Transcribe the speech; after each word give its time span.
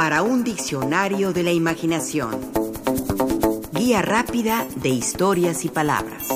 para 0.00 0.22
un 0.22 0.44
diccionario 0.44 1.34
de 1.34 1.42
la 1.42 1.52
imaginación. 1.52 2.30
Guía 3.74 4.00
rápida 4.00 4.66
de 4.76 4.88
historias 4.88 5.66
y 5.66 5.68
palabras. 5.68 6.26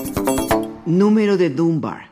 Número 0.85 1.39
de 1.39 1.49
Dunbar. 1.49 2.11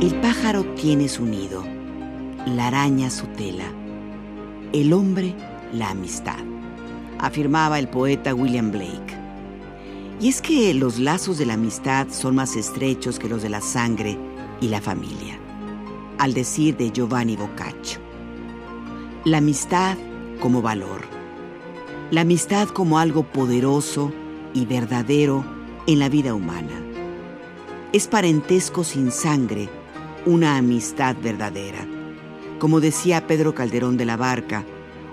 El 0.00 0.14
pájaro 0.22 0.62
tiene 0.76 1.08
su 1.08 1.26
nido, 1.26 1.64
la 2.46 2.68
araña 2.68 3.10
su 3.10 3.26
tela, 3.26 3.66
el 4.72 4.92
hombre 4.92 5.34
la 5.72 5.90
amistad, 5.90 6.38
afirmaba 7.18 7.80
el 7.80 7.88
poeta 7.88 8.32
William 8.32 8.70
Blake. 8.70 9.18
Y 10.20 10.28
es 10.28 10.40
que 10.40 10.72
los 10.72 11.00
lazos 11.00 11.36
de 11.38 11.46
la 11.46 11.54
amistad 11.54 12.06
son 12.10 12.36
más 12.36 12.54
estrechos 12.54 13.18
que 13.18 13.28
los 13.28 13.42
de 13.42 13.48
la 13.48 13.60
sangre 13.60 14.16
y 14.62 14.68
la 14.68 14.80
familia, 14.80 15.38
al 16.18 16.34
decir 16.34 16.76
de 16.76 16.92
Giovanni 16.92 17.36
Boccaccio. 17.36 17.98
La 19.24 19.38
amistad 19.38 19.98
como 20.40 20.62
valor, 20.62 21.02
la 22.12 22.20
amistad 22.20 22.68
como 22.68 23.00
algo 23.00 23.24
poderoso 23.24 24.12
y 24.54 24.64
verdadero 24.64 25.44
en 25.88 25.98
la 25.98 26.08
vida 26.08 26.32
humana. 26.32 26.80
Es 27.92 28.06
parentesco 28.06 28.84
sin 28.84 29.10
sangre, 29.10 29.68
una 30.24 30.56
amistad 30.56 31.16
verdadera. 31.20 31.84
Como 32.60 32.80
decía 32.80 33.26
Pedro 33.26 33.56
Calderón 33.56 33.96
de 33.96 34.04
la 34.04 34.16
Barca, 34.16 34.64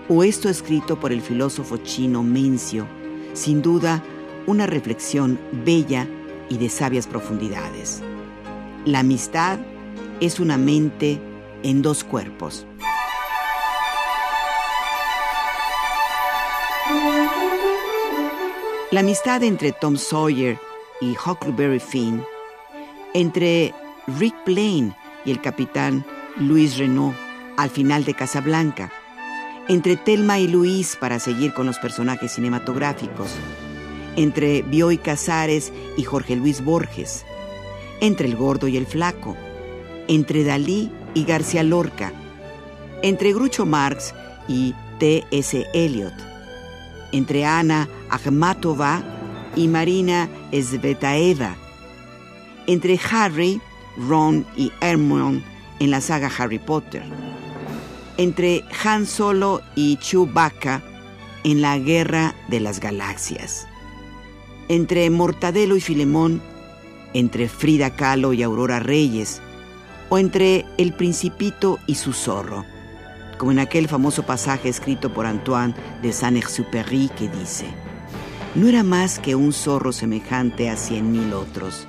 o 0.07 0.23
esto 0.23 0.47
escrito 0.47 0.99
por 0.99 1.11
el 1.11 1.21
filósofo 1.21 1.77
chino 1.77 2.21
Mencio, 2.21 2.85
sin 3.33 3.63
duda 3.63 4.03
una 4.45 4.67
reflexión 4.67 5.39
bella 5.65 6.07
y 6.49 6.59
de 6.59 6.69
sabias 6.69 7.07
profundidades. 7.07 8.03
La 8.85 8.99
amistad 8.99 9.59
es 10.21 10.39
una 10.39 10.57
mente 10.57 11.19
en 11.63 11.81
dos 11.81 12.05
cuerpos. 12.05 12.65
La 18.91 19.01
amistad 19.01 19.43
entre 19.43 19.73
Tom 19.73 19.97
Sawyer 19.97 20.57
y 21.01 21.11
Huckleberry 21.11 21.79
Finn, 21.79 22.23
entre 23.13 23.73
Rick 24.17 24.35
Blaine 24.45 24.95
y 25.25 25.31
el 25.31 25.41
capitán 25.41 26.05
Louis 26.37 26.77
Renault 26.77 27.15
al 27.57 27.69
final 27.69 28.05
de 28.05 28.13
Casablanca, 28.13 28.91
entre 29.67 29.97
Telma 29.97 30.39
y 30.39 30.47
Luis 30.47 30.95
para 30.95 31.19
seguir 31.19 31.53
con 31.53 31.65
los 31.65 31.77
personajes 31.79 32.31
cinematográficos, 32.31 33.29
entre 34.15 34.61
Bioy 34.61 34.97
Casares 34.97 35.73
y 35.97 36.03
Jorge 36.03 36.37
Luis 36.37 36.63
Borges, 36.63 37.25
entre 38.01 38.27
el 38.27 38.35
gordo 38.35 38.67
y 38.67 38.77
el 38.77 38.85
flaco, 38.85 39.35
entre 40.07 40.43
Dalí 40.43 40.91
y 41.13 41.25
García 41.25 41.63
Lorca, 41.63 42.13
entre 43.01 43.33
Grucho 43.33 43.65
Marx 43.65 44.13
y 44.47 44.73
T.S. 44.99 45.65
Eliot, 45.73 46.13
entre 47.11 47.45
Ana 47.45 47.87
Akhmatova 48.09 49.01
y 49.55 49.67
Marina 49.67 50.29
Svetaeva, 50.51 51.55
entre 52.67 52.99
Harry, 53.11 53.61
Ron 53.97 54.45
y 54.55 54.71
Hermione 54.81 55.43
en 55.79 55.91
la 55.91 56.01
saga 56.01 56.31
Harry 56.37 56.59
Potter, 56.59 57.03
entre 58.17 58.63
Han 58.83 59.05
Solo 59.05 59.61
y 59.75 59.97
Chewbacca 59.97 60.81
en 61.43 61.61
la 61.61 61.77
Guerra 61.79 62.35
de 62.49 62.59
las 62.59 62.79
Galaxias, 62.79 63.67
entre 64.67 65.09
Mortadelo 65.09 65.75
y 65.75 65.81
Filemón 65.81 66.41
entre 67.13 67.49
Frida 67.49 67.91
Kahlo 67.91 68.33
y 68.33 68.43
Aurora 68.43 68.79
Reyes, 68.79 69.41
o 70.09 70.17
entre 70.17 70.65
El 70.77 70.93
Principito 70.93 71.79
y 71.85 71.95
su 71.95 72.13
zorro, 72.13 72.65
como 73.37 73.51
en 73.51 73.59
aquel 73.59 73.87
famoso 73.87 74.23
pasaje 74.23 74.69
escrito 74.69 75.13
por 75.13 75.25
Antoine 75.25 75.73
de 76.01 76.11
Saint-Exupéry 76.11 77.09
que 77.17 77.29
dice, 77.29 77.65
no 78.55 78.67
era 78.67 78.83
más 78.83 79.19
que 79.19 79.35
un 79.35 79.53
zorro 79.53 79.91
semejante 79.91 80.69
a 80.69 80.75
cien 80.75 81.11
mil 81.11 81.33
otros, 81.33 81.87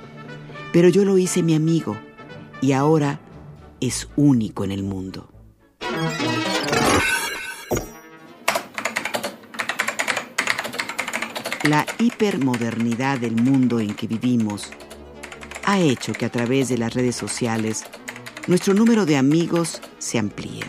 pero 0.71 0.89
yo 0.89 1.03
lo 1.03 1.17
hice 1.17 1.43
mi 1.43 1.55
amigo 1.55 1.97
y 2.61 2.73
ahora 2.73 3.19
es 3.79 4.07
único 4.15 4.63
en 4.63 4.71
el 4.71 4.83
mundo. 4.83 5.27
La 11.63 11.85
hipermodernidad 11.99 13.19
del 13.19 13.35
mundo 13.35 13.79
en 13.79 13.93
que 13.93 14.07
vivimos 14.07 14.71
ha 15.71 15.79
hecho 15.79 16.11
que 16.11 16.25
a 16.25 16.29
través 16.29 16.67
de 16.67 16.77
las 16.77 16.93
redes 16.93 17.15
sociales 17.15 17.85
nuestro 18.47 18.73
número 18.73 19.05
de 19.05 19.15
amigos 19.15 19.81
se 19.99 20.19
amplíe. 20.19 20.65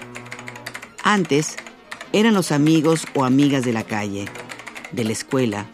Antes 1.03 1.57
eran 2.13 2.35
los 2.35 2.53
amigos 2.53 3.05
o 3.15 3.25
amigas 3.25 3.65
de 3.65 3.73
la 3.73 3.83
calle, 3.83 4.27
de 4.93 5.03
la 5.03 5.11
escuela, 5.11 5.67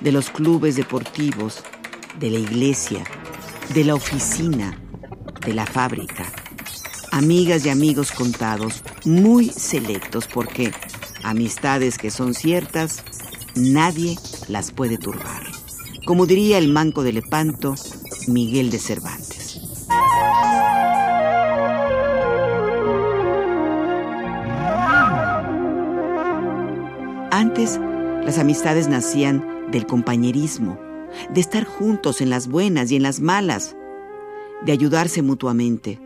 de 0.00 0.12
los 0.12 0.30
clubes 0.30 0.76
deportivos, 0.76 1.64
de 2.20 2.30
la 2.30 2.38
iglesia, 2.38 3.02
de 3.74 3.82
la 3.82 3.96
oficina, 3.96 4.78
de 5.44 5.54
la 5.54 5.66
fábrica. 5.66 6.26
Amigas 7.10 7.66
y 7.66 7.70
amigos 7.70 8.12
contados, 8.12 8.84
muy 9.04 9.48
selectos 9.48 10.28
porque 10.28 10.70
amistades 11.24 11.98
que 11.98 12.12
son 12.12 12.32
ciertas, 12.32 13.02
nadie 13.56 14.16
las 14.46 14.70
puede 14.70 14.98
turbar. 14.98 15.42
Como 16.06 16.26
diría 16.26 16.58
el 16.58 16.68
manco 16.68 17.02
de 17.02 17.12
Lepanto, 17.12 17.74
Miguel 18.28 18.70
de 18.70 18.78
Cervantes. 18.78 19.60
Antes, 27.30 27.80
las 28.24 28.38
amistades 28.38 28.88
nacían 28.88 29.70
del 29.70 29.86
compañerismo, 29.86 30.78
de 31.30 31.40
estar 31.40 31.64
juntos 31.64 32.20
en 32.20 32.28
las 32.28 32.48
buenas 32.48 32.90
y 32.90 32.96
en 32.96 33.02
las 33.02 33.20
malas, 33.20 33.76
de 34.66 34.72
ayudarse 34.72 35.22
mutuamente, 35.22 35.98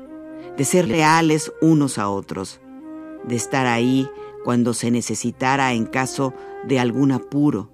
de 0.56 0.64
ser 0.64 0.86
leales 0.86 1.52
unos 1.60 1.98
a 1.98 2.08
otros, 2.08 2.60
de 3.24 3.34
estar 3.34 3.66
ahí 3.66 4.08
cuando 4.44 4.74
se 4.74 4.92
necesitara 4.92 5.72
en 5.72 5.86
caso 5.86 6.34
de 6.68 6.78
algún 6.78 7.10
apuro, 7.10 7.72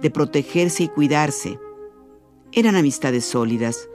de 0.00 0.10
protegerse 0.10 0.84
y 0.84 0.88
cuidarse. 0.88 1.58
Eran 2.52 2.74
amistades 2.74 3.26
sólidas, 3.26 3.89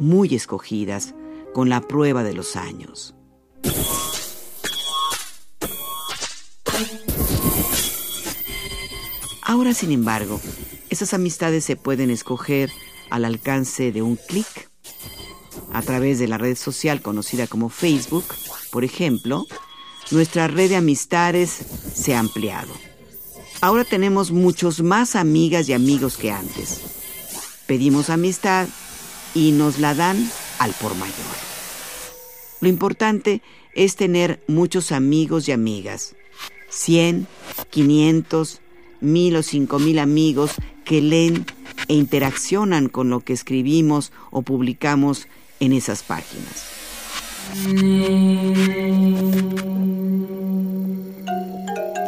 muy 0.00 0.34
escogidas, 0.34 1.14
con 1.54 1.68
la 1.68 1.80
prueba 1.80 2.24
de 2.24 2.34
los 2.34 2.56
años. 2.56 3.14
Ahora, 9.42 9.74
sin 9.74 9.90
embargo, 9.90 10.40
esas 10.90 11.12
amistades 11.12 11.64
se 11.64 11.76
pueden 11.76 12.10
escoger 12.10 12.70
al 13.10 13.24
alcance 13.24 13.92
de 13.92 14.02
un 14.02 14.16
clic. 14.16 14.70
A 15.72 15.82
través 15.82 16.18
de 16.18 16.28
la 16.28 16.38
red 16.38 16.56
social 16.56 17.02
conocida 17.02 17.46
como 17.46 17.68
Facebook, 17.68 18.24
por 18.70 18.84
ejemplo, 18.84 19.46
nuestra 20.10 20.48
red 20.48 20.70
de 20.70 20.76
amistades 20.76 21.50
se 21.94 22.14
ha 22.14 22.20
ampliado. 22.20 22.72
Ahora 23.60 23.84
tenemos 23.84 24.30
muchos 24.30 24.82
más 24.82 25.16
amigas 25.16 25.68
y 25.68 25.72
amigos 25.72 26.16
que 26.16 26.30
antes. 26.30 26.80
Pedimos 27.66 28.08
amistad 28.08 28.68
y 29.34 29.52
nos 29.52 29.78
la 29.78 29.94
dan 29.94 30.30
al 30.58 30.72
por 30.72 30.94
mayor. 30.94 31.14
Lo 32.60 32.68
importante 32.68 33.42
es 33.74 33.96
tener 33.96 34.42
muchos 34.46 34.92
amigos 34.92 35.48
y 35.48 35.52
amigas. 35.52 36.14
100, 36.68 37.26
500, 37.70 38.60
1000 39.00 39.36
o 39.36 39.42
5000 39.42 39.98
amigos 39.98 40.52
que 40.84 41.00
leen 41.00 41.46
e 41.88 41.94
interaccionan 41.94 42.88
con 42.88 43.10
lo 43.10 43.20
que 43.20 43.32
escribimos 43.32 44.12
o 44.30 44.42
publicamos 44.42 45.26
en 45.58 45.72
esas 45.72 46.02
páginas. 46.02 46.66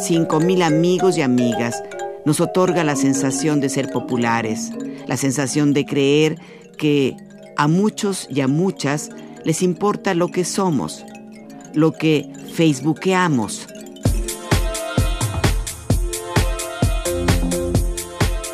Cinco 0.01 0.41
mil 0.41 0.63
amigos 0.63 1.19
y 1.19 1.23
amigas 1.23 1.83
nos 2.25 2.41
otorga 2.41 2.85
la 2.85 2.97
sensación 2.97 3.61
de 3.61 3.69
ser 3.69 3.91
populares, 3.91 4.71
la 5.07 5.17
sensación 5.17 5.73
de 5.73 5.85
creer 5.85 6.39
que 6.77 7.17
a 7.57 7.69
muchos 7.69 8.27
y 8.31 8.41
a 8.41 8.49
muchas 8.49 9.11
les 9.45 9.63
importa 9.63 10.15
lo 10.15 10.29
que 10.29 10.45
somos, 10.45 11.05
lo 11.75 11.93
que 11.93 12.33
facebookeamos. 12.55 13.67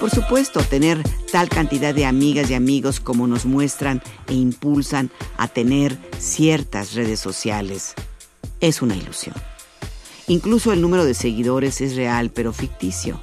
Por 0.01 0.11
supuesto, 0.11 0.61
tener 0.61 1.03
tal 1.31 1.49
cantidad 1.49 1.95
de 1.95 2.07
amigas 2.07 2.51
y 2.51 2.55
amigos 2.55 3.01
como 3.01 3.27
nos 3.27 3.45
muestran 3.45 4.03
e 4.29 4.35
impulsan 4.35 5.11
a 5.37 5.49
tener 5.49 5.99
ciertas 6.19 6.95
redes 6.95 7.21
sociales 7.21 7.95
es 8.61 8.83
una 8.83 8.97
ilusión. 8.97 9.35
Incluso 10.27 10.73
el 10.73 10.81
número 10.81 11.05
de 11.05 11.15
seguidores 11.15 11.81
es 11.81 11.97
real, 11.97 12.31
pero 12.31 12.53
ficticio. 12.53 13.21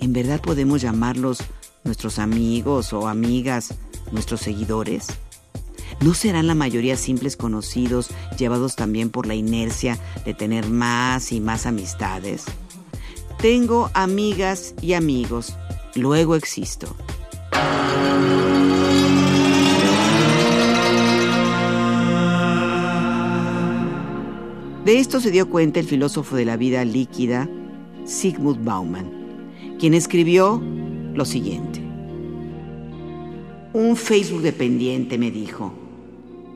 ¿En 0.00 0.12
verdad 0.12 0.40
podemos 0.40 0.80
llamarlos 0.82 1.38
nuestros 1.84 2.18
amigos 2.18 2.92
o 2.92 3.08
amigas 3.08 3.74
nuestros 4.12 4.40
seguidores? 4.40 5.08
¿No 6.00 6.14
serán 6.14 6.46
la 6.46 6.54
mayoría 6.54 6.96
simples 6.96 7.36
conocidos, 7.36 8.08
llevados 8.38 8.76
también 8.76 9.10
por 9.10 9.26
la 9.26 9.34
inercia 9.34 9.98
de 10.24 10.34
tener 10.34 10.68
más 10.68 11.32
y 11.32 11.40
más 11.40 11.66
amistades? 11.66 12.44
Tengo 13.40 13.90
amigas 13.94 14.74
y 14.80 14.94
amigos, 14.94 15.56
luego 15.94 16.36
existo. 16.36 16.94
De 24.84 24.98
esto 24.98 25.20
se 25.20 25.30
dio 25.30 25.48
cuenta 25.48 25.78
el 25.78 25.86
filósofo 25.86 26.34
de 26.34 26.44
la 26.44 26.56
vida 26.56 26.84
líquida, 26.84 27.48
Sigmund 28.04 28.64
Bauman, 28.64 29.76
quien 29.78 29.94
escribió 29.94 30.60
lo 31.14 31.24
siguiente. 31.24 31.81
Un 33.74 33.96
Facebook 33.96 34.42
dependiente 34.42 35.16
me 35.16 35.30
dijo, 35.30 35.72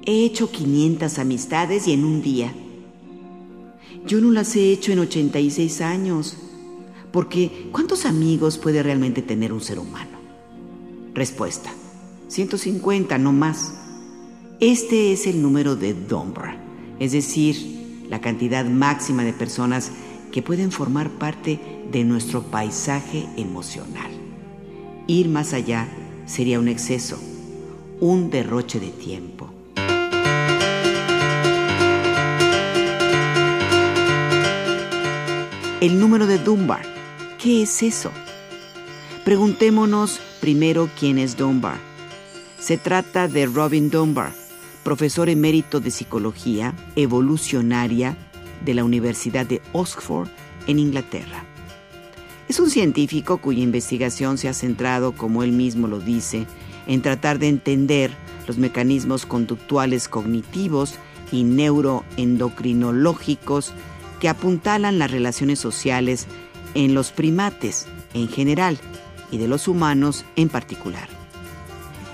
he 0.05 0.27
hecho 0.27 0.51
500 0.51 1.19
amistades 1.19 1.89
y 1.89 1.93
en 1.93 2.05
un 2.05 2.21
día. 2.21 2.53
Yo 4.07 4.21
no 4.21 4.31
las 4.33 4.55
he 4.55 4.71
hecho 4.71 4.93
en 4.93 4.99
86 4.99 5.81
años, 5.81 6.37
porque 7.13 7.71
¿cuántos 7.73 8.05
amigos 8.05 8.59
puede 8.59 8.83
realmente 8.83 9.23
tener 9.23 9.55
un 9.55 9.63
ser 9.63 9.79
humano? 9.79 10.19
Respuesta, 11.15 11.73
150, 12.29 13.17
no 13.17 13.33
más. 13.33 13.73
Este 14.61 15.13
es 15.13 15.27
el 15.27 15.41
número 15.41 15.75
de 15.75 15.95
Dunbar, 15.95 16.59
es 17.01 17.13
decir, 17.13 18.05
la 18.11 18.21
cantidad 18.21 18.67
máxima 18.67 19.25
de 19.25 19.33
personas 19.33 19.91
que 20.33 20.43
pueden 20.43 20.71
formar 20.71 21.09
parte 21.13 21.59
de 21.91 22.05
nuestro 22.05 22.43
paisaje 22.43 23.27
emocional. 23.39 24.11
Ir 25.07 25.31
más 25.31 25.55
allá 25.55 25.89
sería 26.27 26.59
un 26.59 26.69
exceso, 26.69 27.19
un 28.01 28.31
derroche 28.31 28.81
de 28.81 28.91
tiempo. 28.91 29.51
El 35.81 36.01
número 36.01 36.27
de 36.27 36.39
Dunbar, 36.39 36.83
¿qué 37.41 37.63
es 37.63 37.83
eso? 37.83 38.11
Preguntémonos 39.25 40.21
primero 40.41 40.89
quién 40.99 41.19
es 41.19 41.37
Dunbar. 41.37 41.79
Se 42.59 42.77
trata 42.77 43.29
de 43.29 43.47
Robin 43.47 43.91
Dunbar, 43.91 44.33
profesor 44.83 45.29
emérito 45.29 45.81
de 45.81 45.91
psicología 45.91 46.75
evolucionaria 46.97 48.17
de 48.65 48.75
la 48.75 48.85
Universidad 48.85 49.47
de 49.47 49.61
Oxford 49.73 50.29
en 50.67 50.79
Inglaterra. 50.79 51.45
Es 52.49 52.61
un 52.61 52.71
científico 52.71 53.39
cuya 53.39 53.63
investigación 53.63 54.39
se 54.39 54.49
ha 54.49 54.55
centrado, 54.55 55.11
como 55.13 55.43
él 55.43 55.51
mismo 55.51 55.89
lo 55.89 55.99
dice, 55.99 56.47
en 56.87 57.03
tratar 57.03 57.41
de 57.41 57.49
entender 57.49 58.13
los 58.47 58.57
mecanismos 58.57 59.27
conductuales 59.27 60.07
cognitivos 60.09 60.95
y 61.33 61.43
neuroendocrinológicos 61.43 63.73
que 64.21 64.29
apuntalan 64.29 65.01
las 65.01 65.11
relaciones 65.11 65.59
sociales 65.59 66.29
en 66.75 66.95
los 66.95 67.11
primates 67.11 67.89
en 68.15 68.29
general 68.29 68.79
y 69.33 69.39
de 69.39 69.49
los 69.49 69.67
humanos 69.67 70.25
en 70.37 70.49
particular. 70.49 71.09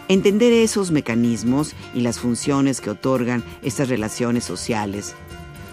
Entender 0.08 0.54
esos 0.54 0.90
mecanismos 0.90 1.74
y 1.94 2.00
las 2.00 2.18
funciones 2.18 2.80
que 2.80 2.88
otorgan 2.88 3.44
estas 3.62 3.90
relaciones 3.90 4.44
sociales 4.44 5.14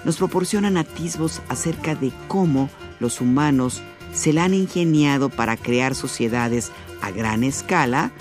nos 0.04 0.18
proporcionan 0.18 0.76
atisbos 0.76 1.42
acerca 1.48 1.96
de 1.96 2.12
cómo 2.28 2.70
los 3.00 3.22
humanos 3.22 3.82
se 4.14 4.34
la 4.34 4.44
han 4.46 4.54
ingeniado 4.54 5.30
para 5.30 5.58
crear 5.58 5.96
sociedades 5.96 6.72
a 7.02 7.12
gran 7.12 7.44
escala 7.44 8.12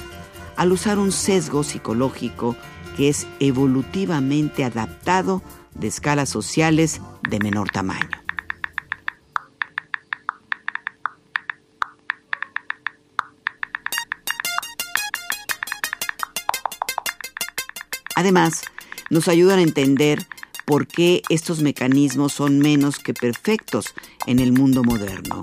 al 0.57 0.73
usar 0.73 0.99
un 0.99 1.13
sesgo 1.13 1.63
psicológico 1.63 2.57
que 2.97 3.09
es 3.09 3.27
evolutivamente 3.39 4.65
adaptado 4.65 5.43
de 5.75 5.87
escalas 5.87 6.29
sociales 6.29 7.01
de 7.29 7.39
menor 7.39 7.71
tamaño. 7.71 8.09
Además, 18.17 18.63
nos 19.11 19.29
ayudan 19.29 19.61
a 19.61 19.63
entender 19.63 20.27
por 20.67 20.89
qué 20.89 21.23
estos 21.29 21.63
mecanismos 21.63 22.33
son 22.33 22.59
menos 22.59 22.99
que 22.99 23.15
perfectos 23.15 23.95
en 24.27 24.41
el 24.41 24.53
mundo 24.53 24.83
moderno. 24.83 25.41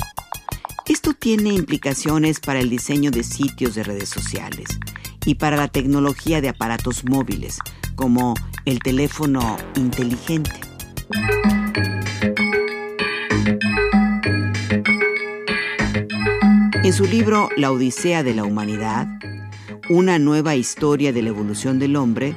Esto 0.87 1.13
tiene 1.13 1.51
implicaciones 1.51 2.39
para 2.39 2.59
el 2.59 2.69
diseño 2.69 3.09
de 3.09 3.23
sitios 3.23 3.73
de 3.73 3.83
redes 3.83 4.07
sociales 4.07 4.67
y 5.25 5.33
para 5.33 5.57
la 5.57 5.67
tecnología 5.67 6.41
de 6.41 6.49
aparatos 6.49 7.03
móviles, 7.05 7.57
como 7.95 8.35
el 8.65 8.77
teléfono 8.79 9.57
inteligente. 9.75 10.51
En 16.83 16.93
su 16.93 17.05
libro 17.05 17.49
La 17.57 17.71
Odisea 17.71 18.21
de 18.21 18.35
la 18.35 18.43
Humanidad, 18.43 19.07
una 19.89 20.19
nueva 20.19 20.55
historia 20.55 21.11
de 21.11 21.23
la 21.23 21.29
evolución 21.29 21.79
del 21.79 21.95
hombre, 21.95 22.35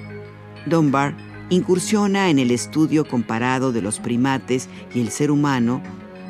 Dunbar 0.65 1.15
incursiona 1.51 2.31
en 2.31 2.39
el 2.39 2.51
estudio 2.51 3.07
comparado 3.07 3.73
de 3.73 3.83
los 3.83 4.01
primates 4.01 4.71
y 4.95 5.01
el 5.01 5.11
ser 5.11 5.31
humano, 5.31 5.83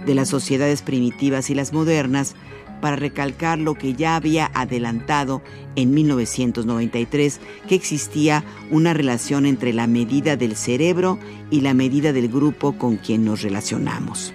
de 0.08 0.14
las 0.14 0.30
sociedades 0.30 0.80
primitivas 0.80 1.50
y 1.50 1.54
las 1.54 1.72
modernas, 1.74 2.34
para 2.80 2.96
recalcar 2.96 3.58
lo 3.58 3.74
que 3.74 3.92
ya 3.94 4.16
había 4.16 4.50
adelantado 4.54 5.42
en 5.76 5.92
1993, 5.92 7.40
que 7.68 7.74
existía 7.74 8.42
una 8.70 8.94
relación 8.94 9.46
entre 9.46 9.72
la 9.72 9.86
medida 9.86 10.36
del 10.36 10.56
cerebro 10.56 11.18
y 11.50 11.60
la 11.60 11.74
medida 11.74 12.12
del 12.12 12.28
grupo 12.28 12.78
con 12.78 12.96
quien 12.96 13.24
nos 13.24 13.42
relacionamos. 13.42 14.32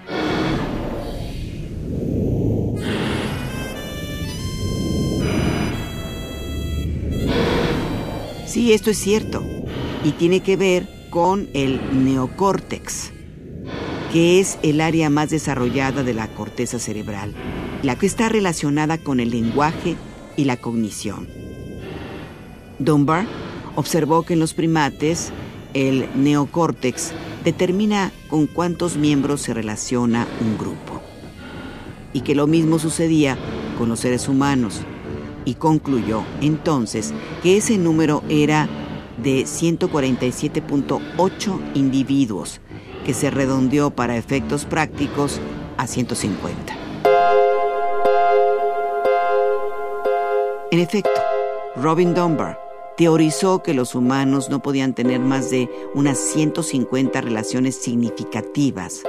Sí, 8.45 8.73
esto 8.73 8.91
es 8.91 8.99
cierto 8.99 9.43
y 10.03 10.11
tiene 10.11 10.41
que 10.41 10.55
ver 10.55 10.87
con 11.09 11.49
el 11.53 11.81
neocórtex, 12.05 13.11
que 14.13 14.39
es 14.39 14.57
el 14.61 14.79
área 14.79 15.09
más 15.09 15.31
desarrollada 15.31 16.03
de 16.03 16.13
la 16.13 16.27
corteza 16.27 16.77
cerebral, 16.77 17.33
la 17.81 17.97
que 17.97 18.05
está 18.05 18.29
relacionada 18.29 18.99
con 18.99 19.19
el 19.19 19.31
lenguaje 19.31 19.95
y 20.37 20.45
la 20.45 20.57
cognición. 20.57 21.27
Dunbar 22.77 23.25
observó 23.75 24.21
que 24.21 24.33
en 24.33 24.39
los 24.39 24.53
primates 24.53 25.31
el 25.73 26.07
neocórtex 26.13 27.11
determina 27.43 28.11
con 28.29 28.45
cuántos 28.45 28.97
miembros 28.97 29.41
se 29.41 29.55
relaciona 29.55 30.27
un 30.41 30.59
grupo 30.59 31.01
y 32.13 32.21
que 32.21 32.35
lo 32.35 32.45
mismo 32.45 32.77
sucedía 32.77 33.35
con 33.79 33.89
los 33.89 34.01
seres 34.01 34.29
humanos 34.29 34.81
y 35.43 35.55
concluyó 35.55 36.23
entonces 36.39 37.15
que 37.41 37.57
ese 37.57 37.79
número 37.79 38.21
era 38.29 38.69
de 39.21 39.43
147.8 39.43 41.59
individuos, 41.73 42.61
que 43.05 43.13
se 43.13 43.29
redondeó 43.29 43.91
para 43.91 44.17
efectos 44.17 44.65
prácticos 44.65 45.39
a 45.77 45.87
150. 45.87 46.77
En 50.71 50.79
efecto, 50.79 51.11
Robin 51.75 52.13
Dunbar 52.13 52.59
teorizó 52.97 53.61
que 53.61 53.73
los 53.73 53.95
humanos 53.95 54.49
no 54.49 54.61
podían 54.61 54.93
tener 54.93 55.19
más 55.19 55.49
de 55.49 55.69
unas 55.93 56.17
150 56.17 57.21
relaciones 57.21 57.75
significativas, 57.75 59.01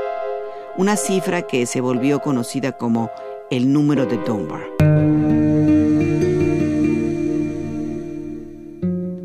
una 0.77 0.97
cifra 0.97 1.43
que 1.43 1.67
se 1.67 1.81
volvió 1.81 2.21
conocida 2.21 2.73
como 2.73 3.11
el 3.51 3.73
número 3.73 4.07
de 4.07 4.17
Dunbar. 4.19 4.63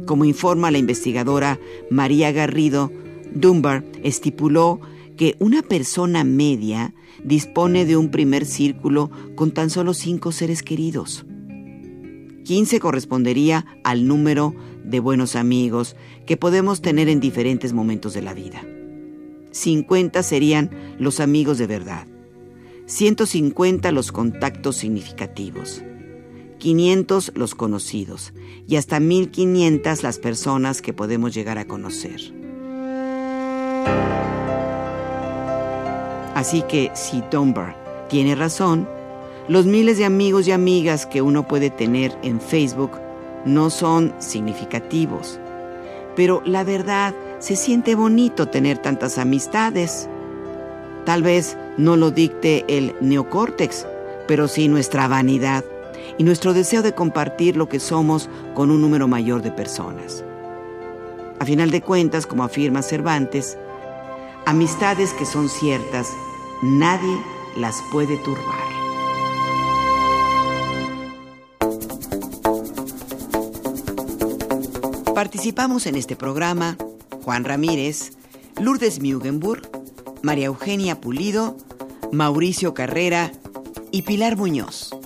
Como 0.06 0.26
informa 0.26 0.72
la 0.72 0.78
investigadora 0.78 1.60
María 1.90 2.32
Garrido, 2.32 2.92
Dunbar 3.34 3.84
estipuló 4.04 4.80
que 5.18 5.36
una 5.40 5.62
persona 5.62 6.24
media 6.24 6.94
dispone 7.24 7.86
de 7.86 7.98
un 7.98 8.10
primer 8.10 8.46
círculo 8.46 9.12
con 9.36 9.52
tan 9.52 9.70
solo 9.70 9.94
cinco 9.94 10.32
seres 10.32 10.64
queridos. 10.64 11.26
15 12.46 12.80
correspondería 12.80 13.66
al 13.84 14.08
número 14.08 14.56
de 14.84 15.00
buenos 15.00 15.36
amigos 15.36 15.96
que 16.26 16.38
podemos 16.38 16.82
tener 16.82 17.10
en 17.10 17.20
diferentes 17.20 17.74
momentos 17.74 18.14
de 18.14 18.22
la 18.22 18.34
vida. 18.34 18.64
50 19.52 20.24
serían 20.24 20.70
los 20.98 21.20
amigos 21.20 21.58
de 21.58 21.68
verdad. 21.68 22.08
150 22.86 23.92
los 23.92 24.12
contactos 24.12 24.78
significativos. 24.78 25.84
500 26.58 27.34
los 27.36 27.56
conocidos 27.56 28.34
y 28.68 28.78
hasta 28.78 29.00
1500 29.00 30.02
las 30.04 30.18
personas 30.18 30.82
que 30.82 30.94
podemos 30.94 31.34
llegar 31.34 31.58
a 31.58 31.66
conocer. 31.66 32.39
Así 36.40 36.62
que 36.62 36.90
si 36.94 37.22
Dunbar 37.30 37.76
tiene 38.08 38.34
razón, 38.34 38.88
los 39.50 39.66
miles 39.66 39.98
de 39.98 40.06
amigos 40.06 40.48
y 40.48 40.54
amigas 40.54 41.06
que 41.06 41.22
uno 41.22 41.46
puede 41.46 41.70
tener 41.70 42.18
en 42.24 42.40
Facebook 42.40 42.92
no 43.44 43.70
son 43.70 44.14
significativos, 44.20 45.38
pero 46.16 46.42
la 46.46 46.64
verdad, 46.64 47.14
se 47.40 47.58
siente 47.58 47.94
bonito 47.94 48.46
tener 48.46 48.78
tantas 48.78 49.18
amistades. 49.18 50.08
Tal 51.04 51.24
vez 51.24 51.58
no 51.76 51.98
lo 51.98 52.10
dicte 52.10 52.64
el 52.70 52.96
neocórtex, 53.02 53.86
pero 54.26 54.48
sí 54.48 54.70
nuestra 54.70 55.10
vanidad 55.10 55.66
y 56.18 56.24
nuestro 56.24 56.54
deseo 56.54 56.82
de 56.82 56.96
compartir 56.96 57.58
lo 57.58 57.68
que 57.68 57.82
somos 57.82 58.30
con 58.54 58.72
un 58.72 58.80
número 58.80 59.10
mayor 59.10 59.42
de 59.42 59.52
personas. 59.52 60.24
A 61.38 61.44
final 61.44 61.70
de 61.70 61.82
cuentas, 61.82 62.26
como 62.26 62.46
afirma 62.46 62.82
Cervantes, 62.82 63.58
amistades 64.46 65.12
que 65.12 65.26
son 65.26 65.50
ciertas, 65.50 66.08
nadie 66.62 67.18
las 67.56 67.82
puede 67.92 68.18
turbar. 68.18 68.70
Participamos 75.14 75.86
en 75.86 75.96
este 75.96 76.16
programa 76.16 76.78
Juan 77.24 77.44
Ramírez, 77.44 78.14
Lourdes 78.60 79.02
Mugenburg, 79.02 79.70
María 80.22 80.48
Eugenia 80.48 81.02
Pulido, 81.02 81.58
Mauricio 82.12 82.74
Carrera 82.74 83.32
y 83.92 84.04
Pilar 84.04 84.38
Muñoz. 84.38 84.99